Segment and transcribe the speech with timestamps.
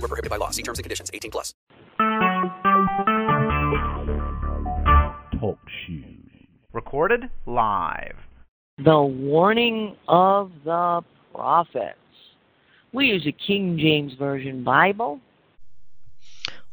[0.00, 0.50] Void were prohibited by law.
[0.50, 1.10] See terms and conditions.
[1.12, 1.52] 18 plus.
[5.38, 6.46] Talk shoes.
[6.72, 8.16] Recorded live.
[8.78, 11.02] The warning of the
[11.34, 11.98] prophets.
[12.92, 15.20] We use a King James Version Bible.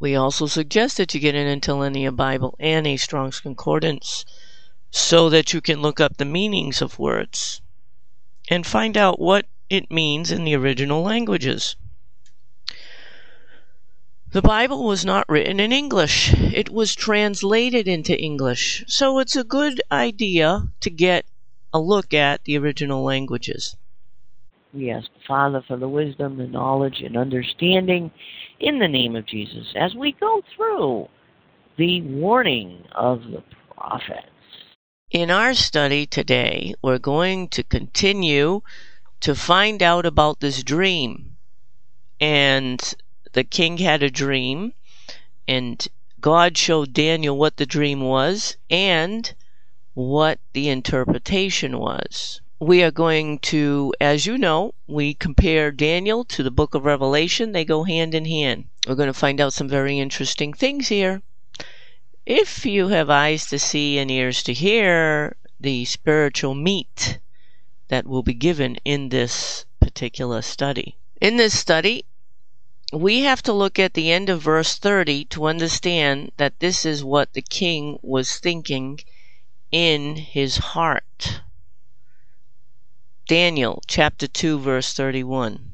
[0.00, 4.24] We also suggest that you get an Interlinear Bible and a Strong's Concordance
[4.90, 7.62] so that you can look up the meanings of words
[8.50, 11.76] and find out what it means in the original languages.
[14.32, 16.32] The Bible was not written in English.
[16.32, 18.82] It was translated into English.
[18.86, 21.26] So it's a good idea to get
[21.70, 23.76] a look at the original languages.
[24.72, 28.10] We ask the Father for the wisdom, the knowledge, and understanding
[28.58, 31.08] in the name of Jesus as we go through
[31.76, 33.42] the warning of the
[33.76, 34.28] prophets.
[35.10, 38.62] In our study today, we're going to continue
[39.20, 41.36] to find out about this dream.
[42.18, 42.94] And
[43.32, 44.72] the king had a dream,
[45.48, 45.88] and
[46.20, 49.34] God showed Daniel what the dream was and
[49.94, 52.40] what the interpretation was.
[52.60, 57.52] We are going to, as you know, we compare Daniel to the book of Revelation.
[57.52, 58.66] They go hand in hand.
[58.86, 61.22] We're going to find out some very interesting things here.
[62.24, 67.18] If you have eyes to see and ears to hear, the spiritual meat
[67.88, 70.96] that will be given in this particular study.
[71.20, 72.04] In this study,
[72.92, 77.02] we have to look at the end of verse 30 to understand that this is
[77.02, 79.00] what the king was thinking
[79.70, 81.40] in his heart.
[83.26, 85.70] Daniel chapter 2, verse 31.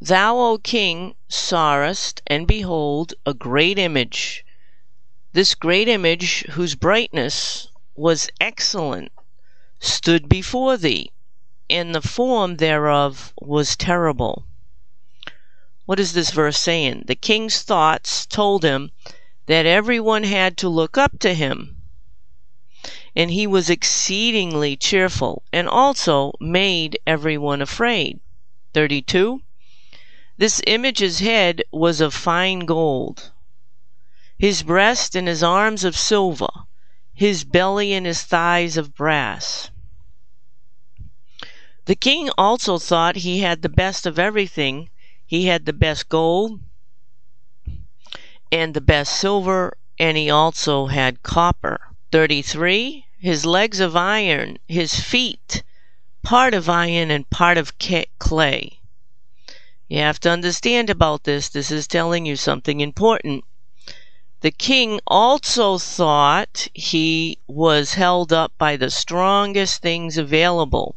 [0.00, 4.44] Thou, O king, sawest, and behold, a great image.
[5.32, 9.12] This great image, whose brightness was excellent,
[9.78, 11.12] stood before thee,
[11.70, 14.46] and the form thereof was terrible.
[15.86, 17.04] What is this verse saying?
[17.06, 18.90] The king's thoughts told him
[19.46, 21.78] that everyone had to look up to him
[23.18, 28.20] and he was exceedingly cheerful, and also made everyone afraid.
[28.74, 29.42] 32.
[30.36, 33.32] This image's head was of fine gold,
[34.38, 36.46] his breast and his arms of silver,
[37.12, 39.72] his belly and his thighs of brass.
[41.88, 44.90] The king also thought he had the best of everything.
[45.24, 46.60] He had the best gold
[48.52, 51.80] and the best silver, and he also had copper.
[52.12, 53.06] 33.
[53.18, 55.62] His legs of iron, his feet,
[56.22, 57.72] part of iron and part of
[58.18, 58.80] clay.
[59.88, 61.48] You have to understand about this.
[61.48, 63.44] This is telling you something important.
[64.42, 70.94] The king also thought he was held up by the strongest things available.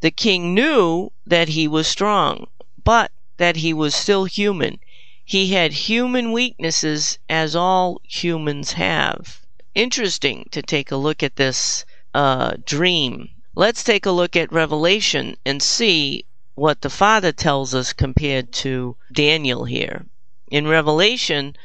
[0.00, 2.48] The king knew that he was strong,
[2.84, 4.78] but that he was still human.
[5.24, 9.40] He had human weaknesses as all humans have
[9.76, 13.28] interesting to take a look at this uh, dream.
[13.54, 16.24] Let's take a look at Revelation and see
[16.54, 20.06] what the Father tells us compared to Daniel here.
[20.50, 21.56] In Revelation,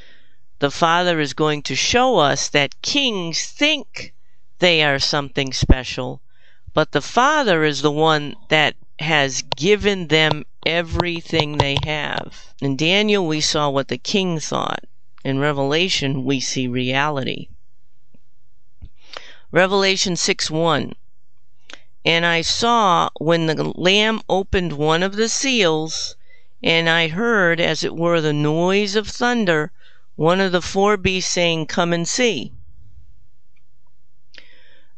[0.59, 4.13] the Father is going to show us that kings think
[4.59, 6.21] they are something special,
[6.73, 12.53] but the Father is the one that has given them everything they have.
[12.61, 14.83] In Daniel, we saw what the king thought.
[15.23, 17.49] In Revelation, we see reality.
[19.51, 20.93] Revelation 6 1.
[22.05, 26.15] And I saw when the Lamb opened one of the seals,
[26.63, 29.71] and I heard, as it were, the noise of thunder,
[30.15, 32.53] one of the four beasts saying, Come and see.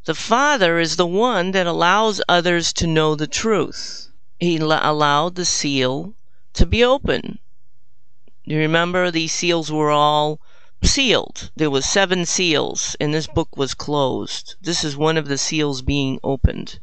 [0.05, 4.09] The Father is the one that allows others to know the truth.
[4.37, 6.13] He allowed the seal
[6.55, 7.39] to be open.
[8.43, 10.41] You remember these seals were all
[10.83, 11.51] sealed.
[11.55, 14.55] There was seven seals, and this book was closed.
[14.61, 16.79] This is one of the seals being opened.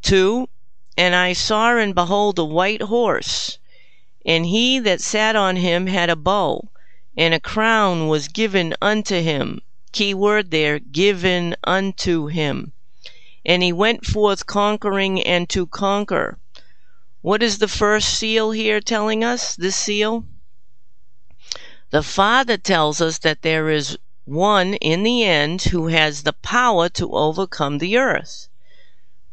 [0.00, 0.48] Two,
[0.96, 3.58] and I saw and behold a white horse,
[4.24, 6.70] and he that sat on him had a bow,
[7.14, 9.60] and a crown was given unto him.
[9.96, 12.74] Key word there, given unto him.
[13.46, 16.38] And he went forth conquering and to conquer.
[17.22, 19.56] What is the first seal here telling us?
[19.56, 20.26] This seal?
[21.88, 23.96] The Father tells us that there is
[24.26, 28.48] one in the end who has the power to overcome the earth.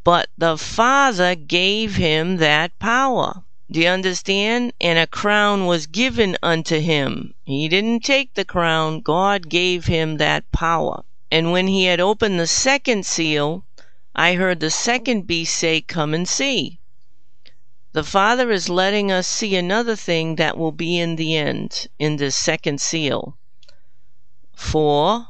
[0.05, 3.43] But the Father gave him that power.
[3.73, 4.71] Do you understand?
[4.79, 7.33] And a crown was given unto him.
[7.43, 11.03] He didn't take the crown, God gave him that power.
[11.31, 13.65] And when he had opened the second seal,
[14.13, 16.77] I heard the second beast say, Come and see.
[17.93, 22.17] The Father is letting us see another thing that will be in the end, in
[22.17, 23.39] this second seal.
[24.53, 25.29] For,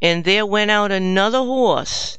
[0.00, 2.18] and there went out another horse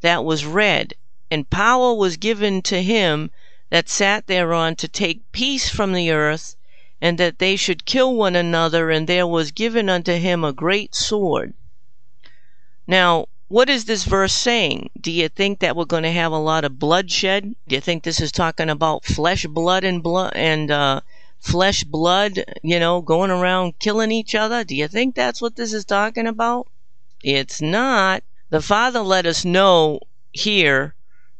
[0.00, 0.94] that was red,
[1.30, 3.30] and power was given to him
[3.70, 6.56] that sat thereon to take peace from the earth,
[7.00, 10.94] and that they should kill one another, and there was given unto him a great
[10.94, 11.54] sword.
[12.86, 14.90] Now, what is this verse saying?
[15.00, 17.54] Do you think that we're going to have a lot of bloodshed?
[17.68, 21.02] Do you think this is talking about flesh, blood, and blood and uh,
[21.38, 22.42] flesh, blood?
[22.64, 24.64] You know, going around killing each other?
[24.64, 26.66] Do you think that's what this is talking about?
[27.22, 28.24] It's not.
[28.50, 30.00] The Father let us know
[30.32, 30.95] here.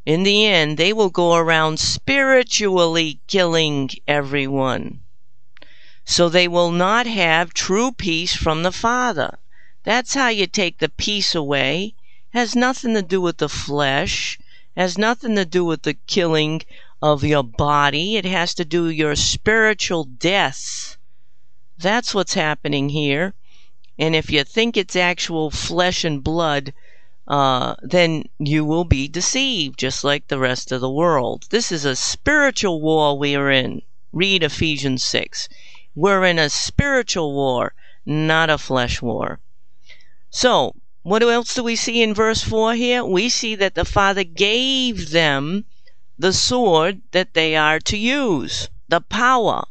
[0.06, 5.00] In the end, they will go around spiritually killing everyone.
[6.05, 9.38] So they will not have true peace from the Father.
[9.82, 11.94] That's how you take the peace away.
[12.31, 14.38] Has nothing to do with the flesh.
[14.76, 16.62] Has nothing to do with the killing
[17.03, 18.14] of your body.
[18.14, 20.97] It has to do your spiritual deaths.
[21.76, 23.35] That's what's happening here.
[23.99, 26.73] And if you think it's actual flesh and blood,
[27.28, 31.46] uh, then you will be deceived, just like the rest of the world.
[31.50, 33.82] This is a spiritual war we are in.
[34.12, 35.49] Read Ephesians 6.
[35.94, 37.75] We're in a spiritual war,
[38.05, 39.40] not a flesh war.
[40.31, 43.05] So, what else do we see in verse 4 here?
[43.05, 45.64] We see that the Father gave them
[46.19, 49.64] the sword that they are to use, the power.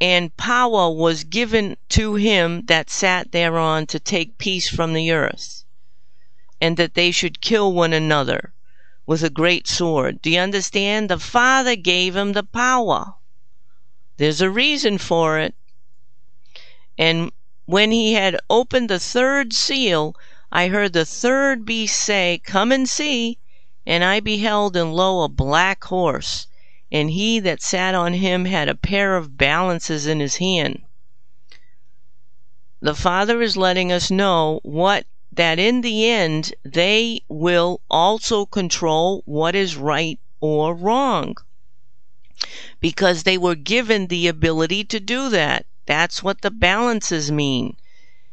[0.00, 5.64] And power was given to him that sat thereon to take peace from the earth,
[6.60, 8.52] and that they should kill one another
[9.06, 10.20] with a great sword.
[10.20, 11.08] Do you understand?
[11.08, 13.14] The Father gave him the power.
[14.16, 15.54] There's a reason for it.
[16.98, 17.30] And
[17.66, 20.16] when he had opened the third seal,
[20.50, 23.38] I heard the third beast say, Come and see.
[23.84, 26.48] And I beheld, and lo, a black horse,
[26.90, 30.82] and he that sat on him had a pair of balances in his hand.
[32.80, 39.22] The Father is letting us know what that in the end they will also control
[39.24, 41.36] what is right or wrong
[42.80, 45.64] because they were given the ability to do that.
[45.86, 47.76] That's what the balances mean.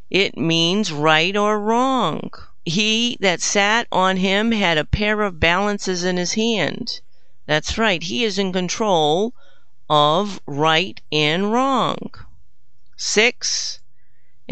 [0.10, 2.30] It means right or wrong.
[2.66, 7.02] He that sat on him had a pair of balances in his hand.
[7.46, 9.34] That's right, he is in control
[9.90, 12.12] of right and wrong.
[12.96, 13.80] Six.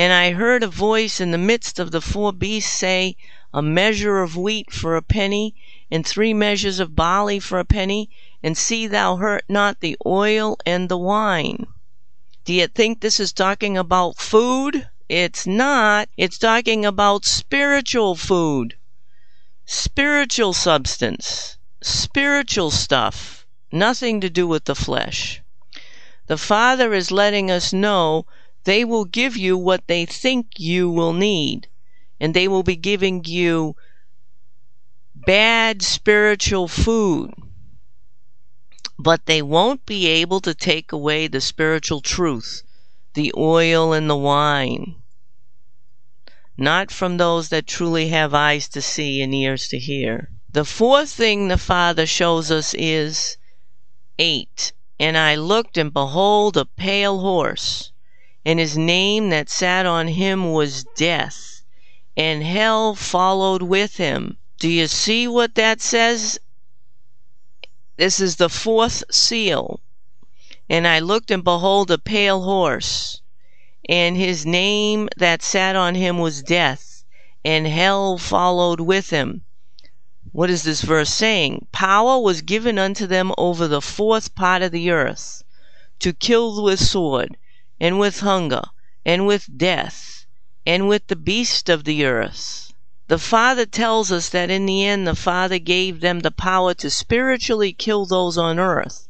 [0.01, 3.15] And I heard a voice in the midst of the four beasts say,
[3.53, 5.53] A measure of wheat for a penny,
[5.91, 8.09] and three measures of barley for a penny,
[8.41, 11.67] and see thou hurt not the oil and the wine.
[12.45, 14.89] Do you think this is talking about food?
[15.07, 16.09] It's not.
[16.17, 18.77] It's talking about spiritual food,
[19.67, 25.43] spiritual substance, spiritual stuff, nothing to do with the flesh.
[26.25, 28.25] The Father is letting us know
[28.63, 31.67] they will give you what they think you will need,
[32.19, 33.75] and they will be giving you
[35.15, 37.33] bad spiritual food
[39.03, 42.61] but they won't be able to take away the spiritual truth,
[43.15, 44.95] the oil and the wine.
[46.55, 50.29] Not from those that truly have eyes to see and ears to hear.
[50.51, 53.37] The fourth thing the Father shows us is
[54.19, 54.71] 8.
[54.99, 57.90] And I looked, and behold, a pale horse,
[58.45, 61.63] and his name that sat on him was Death,
[62.17, 64.37] and hell followed with him.
[64.59, 66.39] Do you see what that says
[68.01, 69.79] this is the fourth seal.
[70.67, 73.21] And I looked, and behold, a pale horse,
[73.87, 77.03] and his name that sat on him was Death,
[77.45, 79.43] and hell followed with him.
[80.31, 81.67] What is this verse saying?
[81.71, 85.43] Power was given unto them over the fourth part of the earth,
[85.99, 87.37] to kill with sword,
[87.81, 88.61] and with hunger,
[89.03, 90.27] and with death,
[90.67, 92.71] and with the beast of the earth.
[93.07, 96.91] The Father tells us that in the end the Father gave them the power to
[96.91, 99.07] spiritually kill those on earth.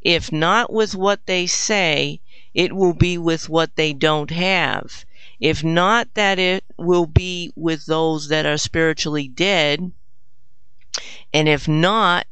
[0.00, 2.20] If not with what they say,
[2.54, 5.04] it will be with what they don't have.
[5.40, 9.90] If not, that it will be with those that are spiritually dead.
[11.34, 12.26] And if not,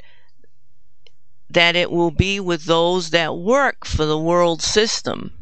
[1.51, 5.33] that it will be with those that work for the world system.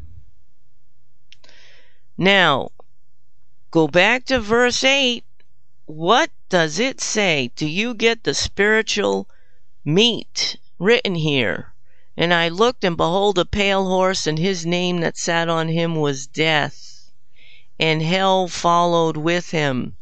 [2.21, 2.71] Now,
[3.71, 5.23] go back to verse 8.
[5.85, 7.49] What does it say?
[7.55, 9.29] Do you get the spiritual
[9.85, 11.71] meat written here?
[12.17, 15.95] And I looked, and behold, a pale horse, and his name that sat on him
[15.95, 17.09] was Death,
[17.79, 19.95] and hell followed with him.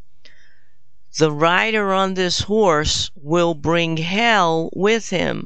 [1.20, 5.46] The rider on this horse will bring hell with him.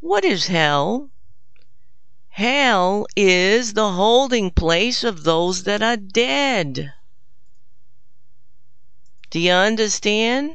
[0.00, 1.10] What is hell?
[2.38, 6.92] Hell is the holding place of those that are dead.
[9.30, 10.54] Do you understand?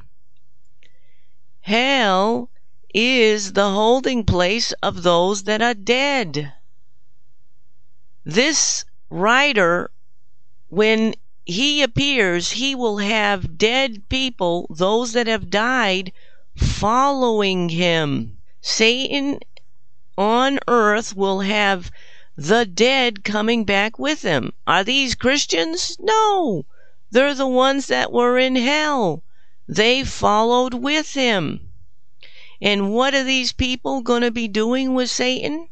[1.59, 2.49] Hell
[2.93, 6.53] is the holding place of those that are dead.
[8.23, 9.91] This writer,
[10.69, 16.13] when he appears, he will have dead people, those that have died,
[16.55, 18.37] following him.
[18.61, 19.39] Satan
[20.17, 21.91] on earth will have
[22.35, 24.53] the dead coming back with them.
[24.65, 25.97] Are these Christians?
[25.99, 26.65] No.
[27.11, 29.23] They're the ones that were in hell.
[29.67, 31.69] They followed with him.
[32.61, 35.67] And what are these people going to be doing with Satan?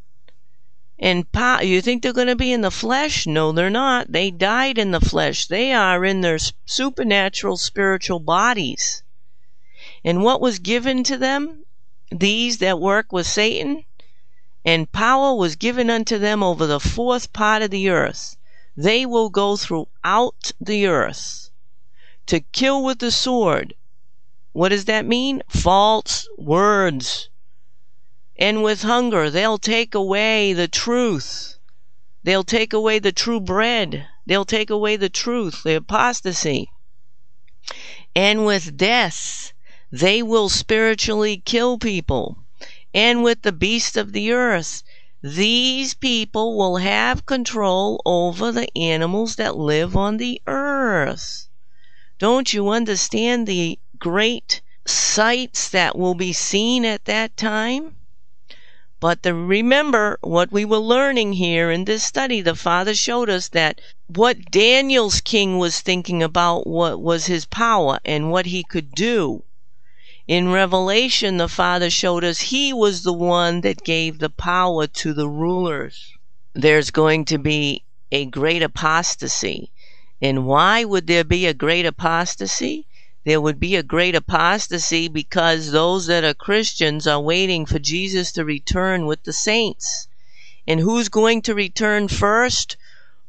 [1.00, 1.25] And
[1.63, 3.25] you think they're going to be in the flesh?
[3.25, 4.12] No, they're not.
[4.12, 5.48] They died in the flesh.
[5.48, 9.01] They are in their supernatural spiritual bodies.
[10.03, 11.65] And what was given to them?
[12.12, 13.86] These that work with Satan?
[14.63, 18.38] And power was given unto them over the fourth part of the earth.
[18.77, 21.50] They will go throughout the earth
[22.27, 23.74] to kill with the sword,
[24.53, 25.41] what does that mean?
[25.50, 27.30] False words.
[28.38, 31.58] And with hunger, they'll take away the truth.
[32.24, 34.08] They'll take away the true bread.
[34.25, 36.70] They'll take away the truth, the apostasy.
[38.15, 39.53] And with death,
[39.91, 42.38] they will spiritually kill people.
[42.93, 44.83] And with the beasts of the earth,
[45.24, 51.48] these people will have control over the animals that live on the earth.
[52.19, 57.95] Don't you understand the great sights that will be seen at that time.
[59.00, 62.41] But the, remember what we were learning here in this study.
[62.41, 68.00] The Father showed us that what Daniel's king was thinking about what was his power
[68.05, 69.43] and what he could do.
[70.31, 75.13] In Revelation, the Father showed us he was the one that gave the power to
[75.13, 76.13] the rulers.
[76.53, 77.83] There's going to be
[78.13, 79.73] a great apostasy.
[80.21, 82.88] And why would there be a great apostasy?
[83.25, 88.31] there would be a great apostasy because those that are Christians are waiting for Jesus
[88.31, 90.07] to return with the saints.
[90.65, 92.77] And who's going to return first?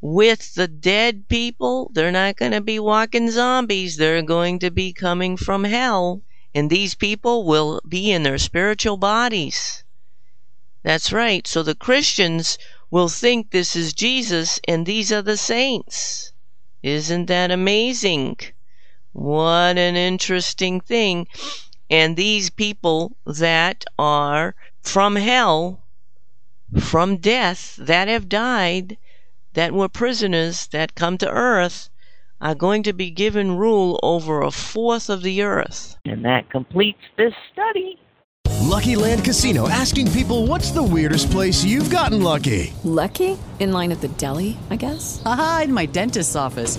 [0.00, 3.97] With the dead people, they're not going to be walking zombies.
[3.97, 6.23] They're going to be coming from hell.
[6.54, 9.85] And these people will be in their spiritual bodies.
[10.82, 11.47] That's right.
[11.47, 12.59] So the Christians
[12.90, 16.32] will think this is Jesus and these are the saints.
[16.82, 18.37] Isn't that amazing?
[19.12, 21.28] What an interesting thing.
[21.88, 25.85] And these people that are from hell,
[26.78, 28.99] from death, that have died,
[29.52, 31.90] that were prisoners, that come to earth,
[32.42, 35.96] are going to be given rule over a fourth of the earth.
[36.04, 37.99] And that completes this study.
[38.61, 42.72] Lucky Land Casino asking people what's the weirdest place you've gotten lucky?
[42.84, 43.38] Lucky?
[43.61, 45.22] In line at the deli, I guess?
[45.25, 46.78] Aha, in my dentist's office.